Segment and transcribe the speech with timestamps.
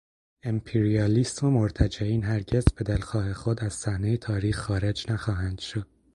[0.43, 5.87] امپریالیسم و مرتجعین هرگز بدلخواه خود از صحنهٔ تاریخ خارج نخواهند شد.